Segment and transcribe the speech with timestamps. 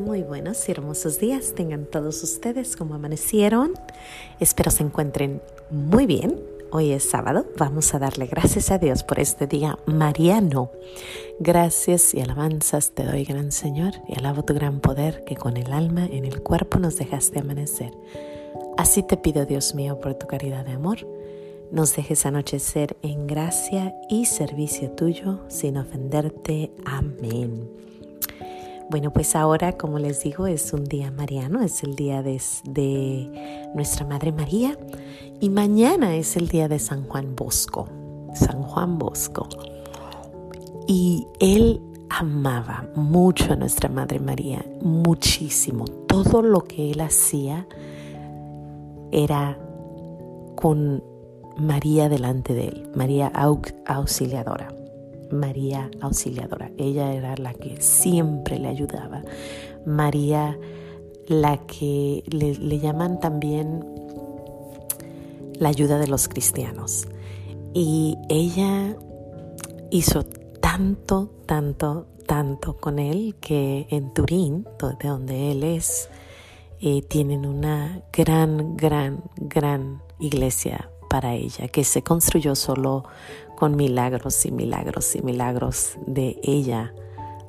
[0.00, 3.74] Muy buenos y hermosos días tengan todos ustedes como amanecieron.
[4.40, 6.40] Espero se encuentren muy bien.
[6.72, 7.44] Hoy es sábado.
[7.58, 10.70] Vamos a darle gracias a Dios por este día mariano.
[11.38, 15.70] Gracias y alabanzas te doy, gran Señor, y alabo tu gran poder que con el
[15.70, 17.92] alma en el cuerpo nos dejaste amanecer.
[18.78, 21.06] Así te pido, Dios mío, por tu caridad de amor,
[21.70, 26.72] nos dejes anochecer en gracia y servicio tuyo sin ofenderte.
[26.86, 27.89] Amén.
[28.90, 34.04] Bueno, pues ahora, como les digo, es un día mariano, es el día de, nuestra
[34.04, 34.76] Madre María
[35.38, 37.86] y mañana es el día de San Juan Bosco,
[38.34, 39.48] San Juan Bosco.
[40.88, 45.84] Y él amaba mucho a nuestra Madre María, muchísimo.
[45.84, 47.68] Todo lo que él hacía
[49.12, 49.56] era
[50.56, 51.04] con
[51.56, 53.30] María delante de él, María
[53.86, 54.79] auxiliadora.
[55.30, 56.70] María Auxiliadora.
[56.76, 59.22] Ella era la que siempre le ayudaba.
[59.84, 60.58] María,
[61.26, 63.84] la que le, llaman también
[65.54, 67.06] la ayuda de los cristianos.
[67.72, 68.96] Y ella
[69.90, 70.24] hizo
[70.60, 74.66] tanto, tanto, tanto con él que en Turín,
[75.00, 76.08] de donde él es,
[76.80, 83.04] eh, tienen una gran, gran, gran iglesia para ella, que se construyó solo
[83.56, 86.94] con milagros y milagros y milagros de ella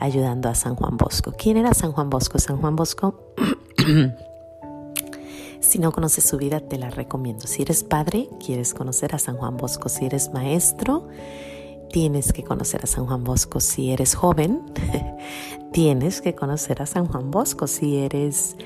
[0.00, 1.34] ayudando a San Juan Bosco.
[1.38, 2.38] ¿Quién era San Juan Bosco?
[2.38, 3.34] San Juan Bosco,
[5.60, 7.46] si no conoces su vida, te la recomiendo.
[7.46, 9.90] Si eres padre, quieres conocer a San Juan Bosco.
[9.90, 11.06] Si eres maestro,
[11.92, 13.60] tienes que conocer a San Juan Bosco.
[13.60, 14.62] Si eres joven,
[15.72, 17.66] tienes que conocer a San Juan Bosco.
[17.66, 18.56] Si eres...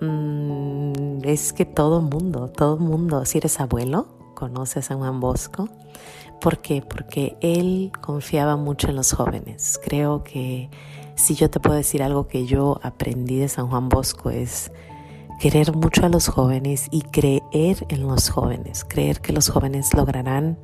[0.00, 5.68] Mm, es que todo mundo, todo mundo, si eres abuelo, conoce a San Juan Bosco.
[6.40, 6.80] ¿Por qué?
[6.80, 9.80] Porque él confiaba mucho en los jóvenes.
[9.84, 10.70] Creo que
[11.16, 14.70] si yo te puedo decir algo que yo aprendí de San Juan Bosco es
[15.40, 20.58] querer mucho a los jóvenes y creer en los jóvenes, creer que los jóvenes lograrán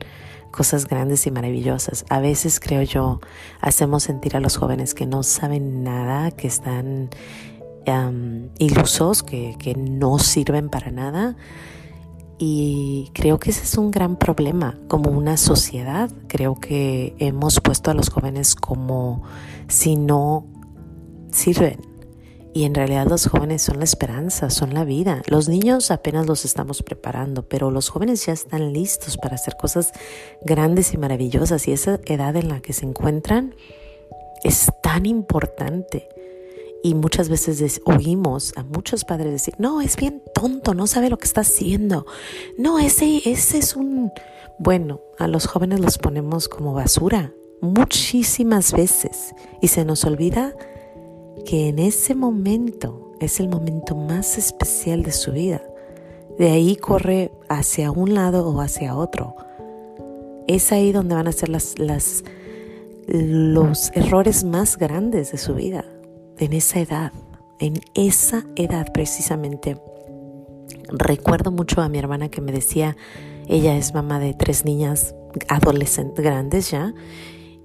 [0.53, 2.05] cosas grandes y maravillosas.
[2.11, 3.19] A veces creo yo
[3.61, 7.11] hacemos sentir a los jóvenes que no saben nada, que están
[8.59, 11.37] ilusos, que, que no sirven para nada
[12.39, 16.11] y creo que ese es un gran problema como una sociedad.
[16.27, 19.23] Creo que hemos puesto a los jóvenes como
[19.69, 20.47] si no
[21.31, 21.81] sirven.
[22.53, 25.23] Y en realidad los jóvenes son la esperanza, son la vida.
[25.27, 29.93] Los niños apenas los estamos preparando, pero los jóvenes ya están listos para hacer cosas
[30.43, 31.67] grandes y maravillosas.
[31.67, 33.55] Y esa edad en la que se encuentran
[34.45, 36.09] es tan importante.
[36.85, 41.17] Y muchas veces oímos a muchos padres decir, no, es bien tonto, no sabe lo
[41.17, 42.05] que está haciendo.
[42.59, 44.13] No, ese, ese es un...
[44.59, 50.55] Bueno, a los jóvenes los ponemos como basura muchísimas veces y se nos olvida
[51.47, 55.63] que en ese momento es el momento más especial de su vida.
[56.39, 59.37] De ahí corre hacia un lado o hacia otro.
[60.47, 62.25] Es ahí donde van a ser las, las,
[63.07, 65.87] los errores más grandes de su vida
[66.39, 67.13] en esa edad,
[67.59, 69.81] en esa edad precisamente.
[70.89, 72.97] Recuerdo mucho a mi hermana que me decía,
[73.47, 75.15] ella es mamá de tres niñas
[75.49, 76.95] adolescentes grandes ya,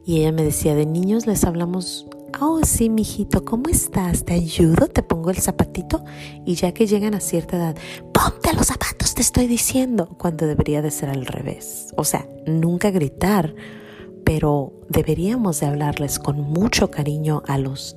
[0.06, 2.08] y ella me decía, de niños les hablamos,
[2.42, 4.26] oh sí, mijito, ¿cómo estás?
[4.26, 4.88] ¿Te ayudo?
[4.88, 6.04] ¿Te pongo el zapatito?
[6.46, 7.78] Y ya que llegan a cierta edad,
[8.14, 11.94] ponte los zapatos, te estoy diciendo, cuando debería de ser al revés.
[11.96, 13.54] O sea, nunca gritar,
[14.24, 17.96] pero deberíamos de hablarles con mucho cariño a los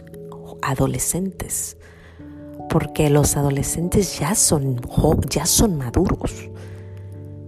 [0.63, 1.77] adolescentes,
[2.71, 4.81] porque los adolescentes ya son,
[5.29, 6.51] ya son maduros.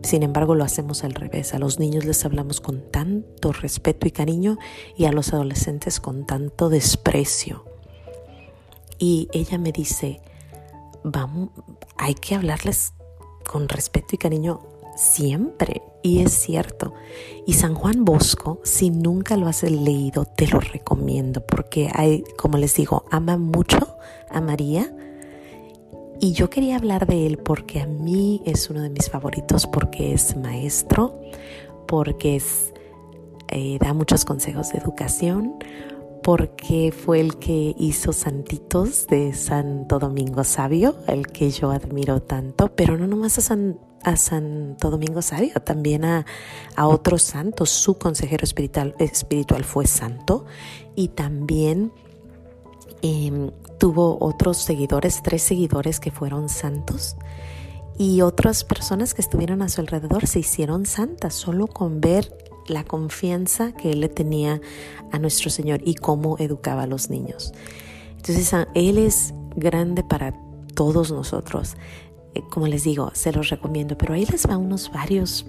[0.02, 1.54] Sin embargo, lo hacemos al revés.
[1.54, 4.58] A los niños les hablamos con tanto respeto y cariño
[4.96, 7.64] y a los adolescentes con tanto desprecio.
[8.98, 10.20] Y ella me dice,
[11.04, 11.50] vamos,
[11.96, 12.92] hay que hablarles
[13.50, 14.60] con respeto y cariño
[14.96, 15.82] siempre.
[16.02, 16.92] Y es cierto.
[17.46, 22.58] Y San Juan Bosco, si nunca lo has leído, te lo recomiendo porque hay, como
[22.58, 23.96] les digo, ama mucho
[24.30, 24.94] a María.
[26.20, 30.12] Y yo quería hablar de él porque a mí es uno de mis favoritos, porque
[30.14, 31.20] es maestro,
[31.86, 32.72] porque es,
[33.48, 35.54] eh, da muchos consejos de educación,
[36.22, 42.74] porque fue el que hizo santitos de Santo Domingo Sabio, el que yo admiro tanto,
[42.74, 46.26] pero no nomás a San a Santo Domingo Sabio, también a,
[46.76, 47.70] otros santos.
[47.70, 50.44] Su consejero espiritual, espiritual fue santo
[50.94, 51.92] y también
[53.02, 57.16] em, tuvo otros seguidores, tres seguidores que fueron santos
[57.96, 62.36] y otras personas que estuvieron a su alrededor se hicieron santas solo con ver
[62.66, 64.60] la confianza que él le tenía
[65.12, 67.52] a nuestro Señor y cómo educaba a los niños.
[68.16, 70.34] Entonces, Él es grande para
[70.74, 71.76] todos nosotros.
[72.34, 75.46] Eh, como les digo, se los recomiendo, pero ahí les va unos varios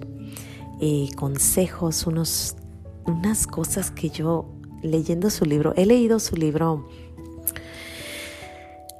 [0.80, 2.56] eh, consejos, unos,
[3.06, 4.46] unas cosas que yo
[4.82, 6.88] leyendo su libro, he leído su libro,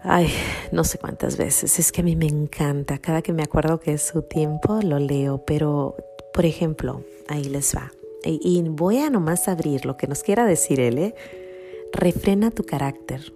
[0.03, 0.29] ay,
[0.73, 3.93] no sé cuántas veces, es que a mí me encanta, cada que me acuerdo que
[3.93, 5.97] es su tiempo lo leo, pero
[6.33, 7.93] por ejemplo, ahí les va.
[8.25, 11.15] Y, voy a nomás abrir lo que nos quiera decir él, ¿eh?
[11.93, 13.33] Refrena tu carácter.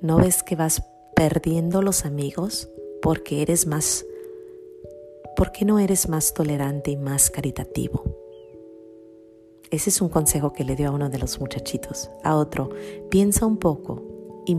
[0.00, 0.82] ¿No ves que vas
[1.16, 2.70] perdiendo los amigos
[3.02, 4.04] porque eres más,
[5.36, 8.04] porque no eres más tolerante y más caritativo?
[9.70, 12.10] Ese es un consejo que le dio a uno de los muchachitos.
[12.24, 12.70] A otro,
[13.10, 14.56] piensa un poco y,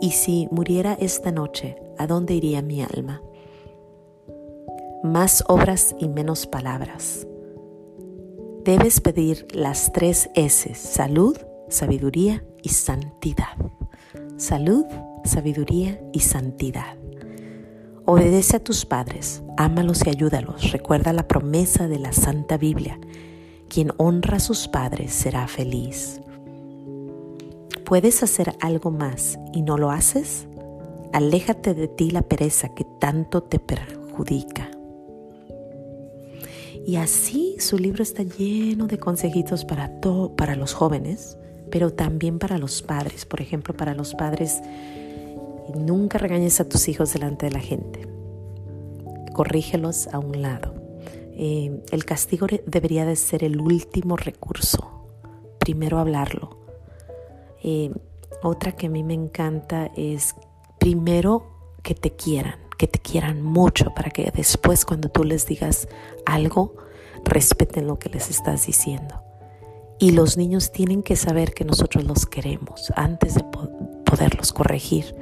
[0.00, 3.22] y si muriera esta noche, ¿a dónde iría mi alma?
[5.02, 7.26] Más obras y menos palabras.
[8.64, 11.36] Debes pedir las tres S, salud,
[11.68, 13.56] sabiduría y santidad.
[14.36, 14.86] Salud,
[15.24, 17.01] sabiduría y santidad.
[18.04, 20.72] Obedece a tus padres, ámalos y ayúdalos.
[20.72, 22.98] Recuerda la promesa de la Santa Biblia.
[23.68, 26.20] Quien honra a sus padres será feliz.
[27.84, 30.48] ¿Puedes hacer algo más y no lo haces?
[31.12, 34.70] Aléjate de ti la pereza que tanto te perjudica.
[36.84, 41.38] Y así su libro está lleno de consejitos para, todo, para los jóvenes,
[41.70, 43.26] pero también para los padres.
[43.26, 44.60] Por ejemplo, para los padres,
[45.74, 48.08] nunca regañes a tus hijos delante de la gente.
[49.32, 50.74] Corrígelos a un lado.
[51.34, 55.08] Eh, el castigo debería de ser el último recurso.
[55.58, 56.58] Primero hablarlo.
[57.62, 57.92] Eh,
[58.42, 60.34] otra que a mí me encanta es
[60.78, 65.86] primero que te quieran que te quieran mucho para que después cuando tú les digas
[66.26, 66.74] algo,
[67.24, 69.22] respeten lo que les estás diciendo.
[70.00, 73.44] Y los niños tienen que saber que nosotros los queremos antes de
[74.04, 75.14] poderlos corregir.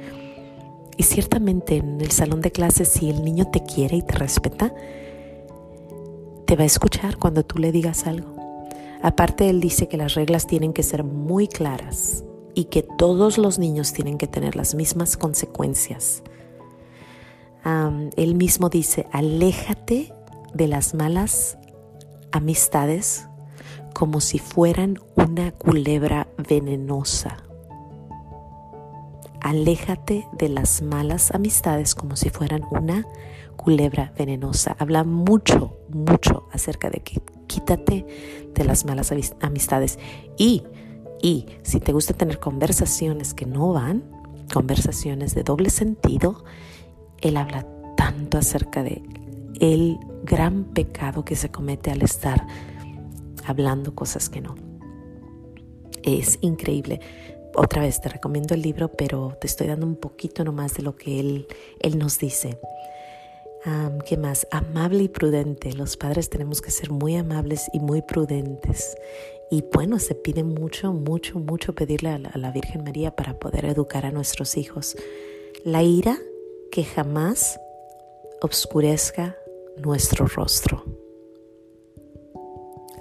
[0.97, 4.73] Y ciertamente en el salón de clases, si el niño te quiere y te respeta,
[6.45, 8.35] te va a escuchar cuando tú le digas algo.
[9.01, 12.23] Aparte, él dice que las reglas tienen que ser muy claras
[12.53, 16.21] y que todos los niños tienen que tener las mismas consecuencias
[17.63, 20.13] él mismo dice, aléjate
[20.53, 21.57] de las malas
[22.31, 23.27] amistades
[23.93, 27.43] como si fueran una culebra venenosa.
[29.41, 33.07] Aléjate de las malas amistades como si fueran una
[33.55, 34.75] culebra venenosa.
[34.79, 38.05] Habla mucho, mucho acerca de que quítate
[38.53, 39.11] de las malas
[39.41, 39.97] amistades.
[40.37, 40.63] Y,
[41.21, 44.03] y si te gusta tener conversaciones que no van,
[44.53, 46.43] conversaciones de doble sentido,
[47.19, 47.65] él habla
[47.97, 49.01] tanto acerca de
[49.59, 52.45] el gran pecado que se comete al estar
[53.45, 54.55] hablando cosas que no.
[56.03, 56.99] Es increíble.
[57.55, 60.95] Otra vez te recomiendo el libro, pero te estoy dando un poquito nomás de lo
[60.95, 61.47] que él,
[61.79, 62.57] él nos dice.
[64.05, 64.47] ¿Qué más?
[64.49, 65.73] Amable y prudente.
[65.73, 68.95] Los padres tenemos que ser muy amables y muy prudentes.
[69.51, 74.05] Y bueno, se pide mucho, mucho, mucho pedirle a la Virgen María para poder educar
[74.05, 74.95] a nuestros hijos.
[75.63, 76.17] La ira
[76.71, 77.59] que jamás
[78.41, 79.37] obscurezca
[79.77, 80.83] nuestro rostro.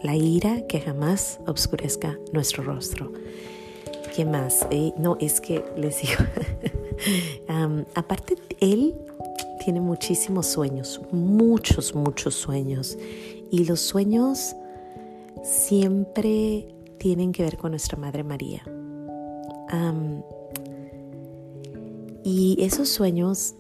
[0.03, 3.13] La ira que jamás obscurezca nuestro rostro.
[4.15, 4.67] ¿Qué más?
[4.71, 6.25] Eh, no, es que les digo,
[7.95, 8.95] aparte, él
[9.65, 12.99] tiene muchísimos sueños, muchos, muchos sueños.
[13.51, 14.55] Y los sueños
[15.43, 18.63] siempre tienen que ver con nuestra Madre María.
[22.25, 23.55] Y esos sueños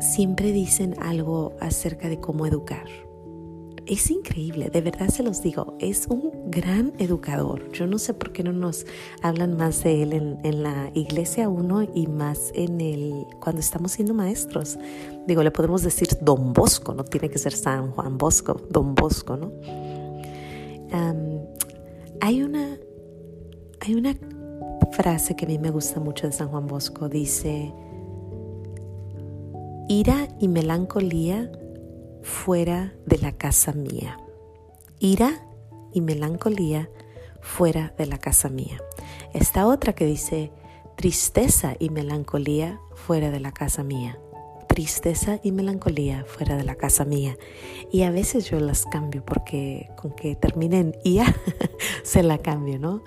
[0.00, 2.86] siempre dicen algo acerca de cómo educar.
[3.86, 7.70] Es increíble, de verdad se los digo, es un gran educador.
[7.70, 8.84] Yo no sé por qué no nos
[9.22, 14.12] hablan más de él en, la iglesia uno y más en el cuando estamos siendo
[14.12, 14.76] maestros.
[15.28, 19.36] Digo, le podemos decir Don Bosco, no tiene que ser San Juan Bosco, Don Bosco,
[19.36, 19.52] ¿no?
[22.20, 22.78] hay una
[23.80, 24.16] hay una
[24.92, 27.72] frase que a mí me gusta mucho de San Juan Bosco, dice
[29.88, 31.50] ira y melancolía
[32.26, 34.18] fuera de la casa mía.
[34.98, 35.46] Ira
[35.92, 36.90] y melancolía
[37.40, 38.78] fuera de la casa mía.
[39.32, 40.50] Esta otra que dice
[40.96, 44.18] tristeza y melancolía fuera de la casa mía.
[44.66, 47.38] Tristeza y melancolía fuera de la casa mía.
[47.92, 51.32] Y a veces yo las cambio porque con que terminen IA
[52.02, 53.04] se la cambio, ¿no?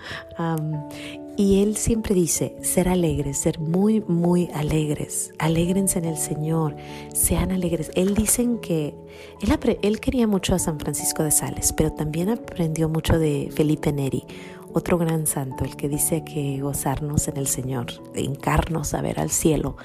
[1.40, 5.32] Y él siempre dice, ser alegres, ser muy, muy alegres.
[5.40, 6.76] Alégrense en el Señor,
[7.14, 7.92] sean alegres.
[7.96, 8.94] Él dicen que
[9.42, 13.94] él, él quería mucho a San Francisco de Sales, pero también aprendió mucho de Felipe
[13.94, 14.26] Neri,
[14.74, 19.30] otro gran santo, el que dice que gozarnos en el Señor, encarnos a ver al
[19.30, 19.78] cielo.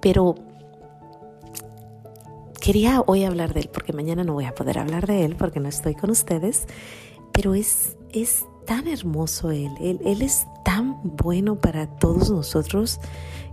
[0.00, 0.36] Pero
[2.62, 5.60] quería hoy hablar de él, porque mañana no voy a poder hablar de él porque
[5.60, 6.66] no estoy con ustedes,
[7.30, 13.00] pero es, es tan hermoso él, él es tan bueno para todos nosotros.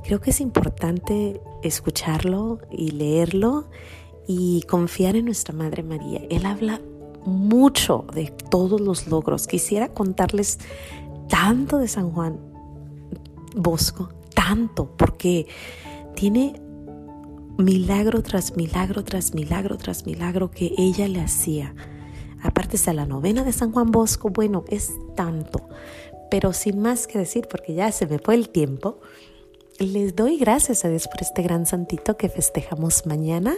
[0.04, 3.70] Creo que es importante escucharlo y leerlo
[4.28, 6.22] y confiar en nuestra Madre María.
[6.30, 6.82] Él habla
[7.26, 9.48] mucho de todos los logros.
[9.48, 10.60] Quisiera contarles
[11.28, 12.40] tanto de San Juan
[13.56, 15.48] Bosco, tanto, porque
[16.16, 16.62] tiene
[17.58, 21.76] milagro tras milagro tras milagro tras milagro que ella le hacía.
[22.42, 25.68] Aparte está la novena de San Juan Bosco, bueno, es tanto.
[26.30, 29.00] Pero sin más que decir, porque ya se me fue el tiempo,
[29.80, 33.56] les doy gracias a Dios por este gran santito que festejamos mañana,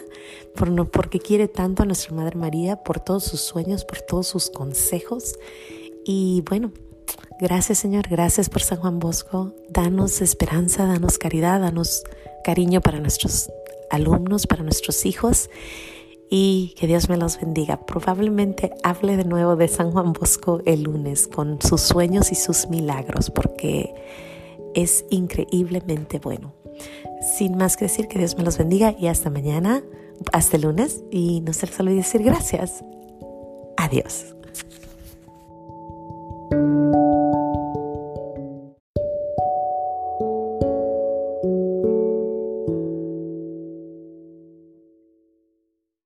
[0.55, 4.27] por no, porque quiere tanto a nuestra Madre María, por todos sus sueños, por todos
[4.27, 5.33] sus consejos.
[6.05, 6.71] Y bueno,
[7.39, 9.55] gracias Señor, gracias por San Juan Bosco.
[9.69, 12.03] Danos esperanza, danos caridad, danos
[12.43, 13.49] cariño para nuestros
[13.89, 15.49] alumnos, para nuestros hijos.
[16.33, 17.85] Y que Dios me los bendiga.
[17.85, 22.69] Probablemente hable de nuevo de San Juan Bosco el lunes con sus sueños y sus
[22.69, 23.93] milagros, porque
[24.73, 26.53] es increíblemente bueno.
[27.37, 29.83] Sin más que decir, que Dios me los bendiga y hasta mañana,
[30.31, 31.03] hasta el lunes.
[31.11, 32.81] Y no se les olvide decir gracias.
[33.75, 34.33] Adiós.